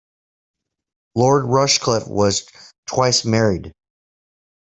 [1.13, 2.47] Lord Rushcliffe was
[2.87, 3.71] twice married.